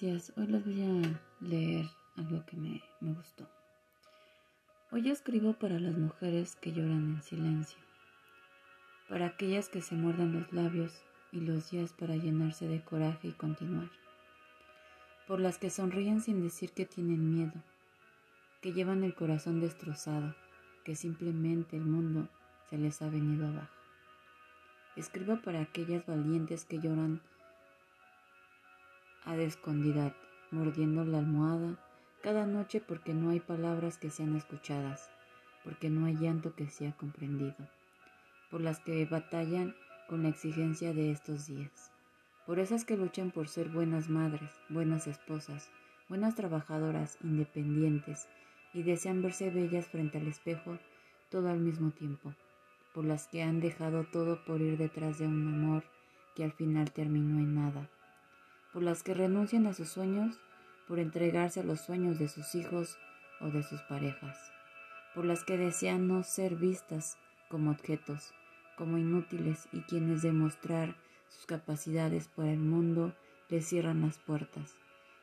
Hoy 0.00 0.46
les 0.46 0.64
voy 0.64 0.82
a 0.84 1.20
leer 1.40 1.86
algo 2.16 2.42
que 2.46 2.56
me, 2.56 2.82
me, 3.00 3.12
gustó. 3.12 3.46
Hoy 4.90 5.10
escribo 5.10 5.52
para 5.52 5.78
las 5.78 5.98
mujeres 5.98 6.56
que 6.56 6.72
lloran 6.72 7.16
en 7.16 7.22
silencio, 7.22 7.78
para 9.10 9.26
aquellas 9.26 9.68
que 9.68 9.82
se 9.82 9.94
muerden 9.94 10.32
los 10.32 10.50
labios 10.50 11.02
y 11.30 11.40
los 11.40 11.70
días 11.70 11.92
para 11.92 12.16
llenarse 12.16 12.68
de 12.68 12.82
coraje 12.82 13.28
y 13.28 13.32
continuar, 13.32 13.90
por 15.28 15.40
las 15.40 15.58
que 15.58 15.68
sonríen 15.68 16.22
sin 16.22 16.42
decir 16.42 16.72
que 16.72 16.86
tienen 16.86 17.34
miedo, 17.34 17.62
que 18.62 18.72
llevan 18.72 19.04
el 19.04 19.14
corazón 19.14 19.60
destrozado, 19.60 20.34
que 20.84 20.96
simplemente 20.96 21.76
el 21.76 21.84
mundo 21.84 22.30
se 22.70 22.78
les 22.78 23.02
ha 23.02 23.10
venido 23.10 23.46
abajo. 23.46 23.74
Escribo 24.96 25.42
para 25.42 25.60
aquellas 25.60 26.06
valientes 26.06 26.64
que 26.64 26.78
lloran 26.78 27.20
a 29.24 29.36
de 29.36 29.44
escondidad, 29.44 30.14
mordiendo 30.50 31.04
la 31.04 31.18
almohada 31.18 31.78
cada 32.22 32.46
noche 32.46 32.80
porque 32.80 33.14
no 33.14 33.30
hay 33.30 33.40
palabras 33.40 33.98
que 33.98 34.10
sean 34.10 34.36
escuchadas, 34.36 35.10
porque 35.64 35.90
no 35.90 36.06
hay 36.06 36.16
llanto 36.16 36.54
que 36.54 36.68
sea 36.68 36.92
comprendido, 36.96 37.56
por 38.50 38.60
las 38.60 38.80
que 38.80 39.04
batallan 39.06 39.74
con 40.08 40.22
la 40.22 40.28
exigencia 40.28 40.92
de 40.92 41.10
estos 41.10 41.46
días, 41.46 41.90
por 42.46 42.58
esas 42.58 42.84
que 42.84 42.96
luchan 42.96 43.30
por 43.30 43.48
ser 43.48 43.68
buenas 43.68 44.08
madres, 44.08 44.50
buenas 44.68 45.06
esposas, 45.06 45.70
buenas 46.08 46.34
trabajadoras, 46.34 47.18
independientes, 47.22 48.28
y 48.74 48.82
desean 48.82 49.22
verse 49.22 49.50
bellas 49.50 49.86
frente 49.86 50.18
al 50.18 50.28
espejo 50.28 50.78
todo 51.30 51.48
al 51.48 51.60
mismo 51.60 51.90
tiempo, 51.90 52.34
por 52.94 53.04
las 53.04 53.26
que 53.26 53.42
han 53.42 53.60
dejado 53.60 54.04
todo 54.04 54.44
por 54.44 54.60
ir 54.60 54.78
detrás 54.78 55.18
de 55.18 55.26
un 55.26 55.48
amor 55.48 55.84
que 56.34 56.44
al 56.44 56.52
final 56.52 56.92
terminó 56.92 57.38
en 57.38 57.54
nada 57.54 57.90
por 58.72 58.82
las 58.82 59.02
que 59.02 59.14
renuncian 59.14 59.66
a 59.66 59.74
sus 59.74 59.88
sueños 59.88 60.40
por 60.88 60.98
entregarse 60.98 61.60
a 61.60 61.64
los 61.64 61.80
sueños 61.80 62.18
de 62.18 62.28
sus 62.28 62.54
hijos 62.54 62.98
o 63.40 63.48
de 63.48 63.62
sus 63.62 63.80
parejas, 63.82 64.36
por 65.14 65.24
las 65.24 65.44
que 65.44 65.56
desean 65.56 66.08
no 66.08 66.22
ser 66.22 66.56
vistas 66.56 67.16
como 67.48 67.70
objetos, 67.70 68.32
como 68.76 68.98
inútiles 68.98 69.68
y 69.72 69.80
quienes 69.82 70.22
demostrar 70.22 70.96
sus 71.28 71.46
capacidades 71.46 72.28
por 72.28 72.46
el 72.46 72.58
mundo 72.58 73.14
les 73.48 73.66
cierran 73.66 74.02
las 74.02 74.18
puertas, 74.18 74.74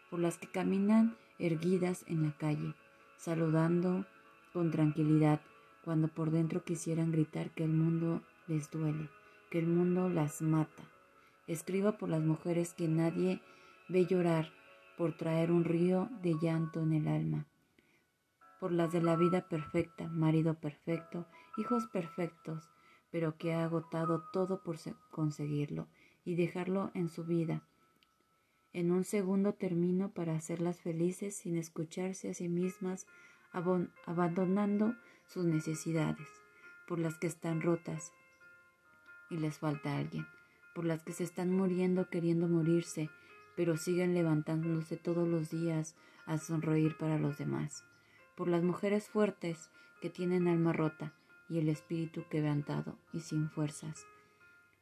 por 0.09 0.20
las 0.20 0.38
que 0.38 0.47
caminan 0.47 1.16
erguidas 1.39 2.03
en 2.08 2.23
la 2.23 2.31
calle, 2.31 2.73
saludando 3.17 4.05
con 4.53 4.72
tranquilidad 4.72 5.42
cuando 5.83 6.08
por 6.08 6.31
dentro 6.31 6.64
quisieran 6.64 7.11
gritar 7.11 7.52
que 7.52 7.64
el 7.64 7.72
mundo 7.72 8.22
les 8.47 8.70
duele, 8.70 9.09
que 9.50 9.59
el 9.59 9.67
mundo 9.67 10.09
las 10.09 10.42
mata 10.42 10.83
Escriba 11.50 11.97
por 11.97 12.09
las 12.09 12.22
mujeres 12.22 12.75
que 12.75 12.88
nadie 12.88 13.42
ve 13.88 14.05
llorar 14.05 14.53
por 14.95 15.17
traer 15.17 15.52
un 15.52 15.64
río 15.64 16.08
de 16.22 16.36
llanto 16.39 16.80
en 16.80 16.94
el 16.94 17.08
alma. 17.08 17.47
Por 18.59 18.72
las 18.72 18.92
de 18.92 19.02
la 19.02 19.16
vida 19.16 19.50
perfecta, 19.50 20.08
marido 20.09 20.59
perfecto, 20.59 21.25
hijos 21.58 21.88
perfectos, 21.88 22.70
pero 23.09 23.36
que 23.39 23.55
ha 23.55 23.64
agotado 23.64 24.25
todo 24.31 24.61
por 24.61 24.77
conseguirlo 25.09 25.88
y 26.23 26.36
dejarlo 26.36 26.92
en 26.94 27.09
su 27.09 27.23
vida. 27.23 27.64
En 28.72 28.92
un 28.92 29.03
segundo 29.03 29.53
termino 29.53 30.11
para 30.11 30.36
hacerlas 30.36 30.81
felices 30.81 31.36
sin 31.36 31.58
escucharse 31.58 32.30
a 32.30 32.36
sí 32.36 32.47
mismas, 32.47 33.08
abandonando 34.05 34.94
sus 35.25 35.45
necesidades, 35.45 36.27
por 36.88 37.00
las 37.00 37.17
que 37.17 37.25
están 37.25 37.61
rotas 37.61 38.14
y 39.31 39.38
les 39.38 39.58
falta 39.58 39.97
alguien 39.97 40.27
por 40.80 40.85
las 40.85 41.03
que 41.03 41.11
se 41.11 41.25
están 41.25 41.52
muriendo 41.52 42.09
queriendo 42.09 42.47
morirse, 42.47 43.09
pero 43.58 43.75
siguen 43.75 44.13
levantándose 44.13 44.95
todos 44.95 45.27
los 45.27 45.49
días 45.49 45.94
a 46.25 46.38
sonreír 46.38 46.95
para 46.95 47.19
los 47.19 47.38
demás, 47.38 47.83
por 48.38 48.47
las 48.47 48.63
mujeres 48.63 49.09
fuertes 49.09 49.71
que 50.02 50.09
tienen 50.09 50.48
alma 50.48 50.71
rota 50.71 51.11
y 51.49 51.58
el 51.58 51.67
espíritu 51.67 52.23
quebrantado 52.30 52.98
y 53.11 53.20
sin 53.20 53.49
fuerzas, 53.49 54.05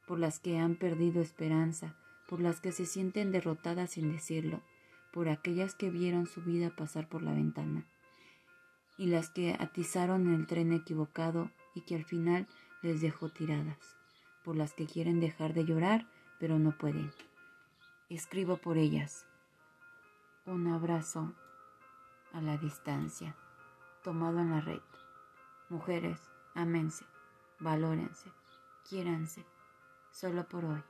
por 0.06 0.20
las 0.20 0.38
que 0.38 0.60
han 0.60 0.76
perdido 0.76 1.20
esperanza, 1.20 1.96
por 2.30 2.42
las 2.42 2.62
que 2.62 2.72
se 2.72 2.86
sienten 2.86 3.32
derrotadas 3.32 3.90
sin 3.90 4.12
decirlo, 4.12 4.62
por 5.12 5.30
aquellas 5.30 5.74
que 5.74 5.90
vieron 5.90 6.28
su 6.28 6.44
vida 6.44 6.70
pasar 6.70 7.10
por 7.10 7.24
la 7.24 7.34
ventana, 7.34 7.88
y 9.00 9.08
las 9.08 9.32
que 9.32 9.56
atizaron 9.58 10.32
el 10.32 10.46
tren 10.46 10.74
equivocado 10.74 11.50
y 11.74 11.82
que 11.82 11.96
al 11.96 12.04
final 12.06 12.46
les 12.84 13.02
dejó 13.02 13.30
tiradas 13.30 13.97
por 14.48 14.56
las 14.56 14.74
que 14.74 14.86
quieren 14.86 15.20
dejar 15.20 15.54
de 15.54 15.66
llorar, 15.66 16.08
pero 16.40 16.58
no 16.58 16.72
pueden. 16.72 17.12
Escribo 18.08 18.56
por 18.56 18.78
ellas. 18.78 19.26
Un 20.46 20.68
abrazo 20.68 21.34
a 22.32 22.40
la 22.40 22.56
distancia, 22.56 23.36
tomado 24.06 24.40
en 24.40 24.52
la 24.52 24.62
red. 24.62 24.80
Mujeres, 25.68 26.22
amense, 26.56 27.04
valórense, 27.60 28.32
quiéranse, 28.88 29.46
solo 30.12 30.48
por 30.48 30.64
hoy. 30.64 30.82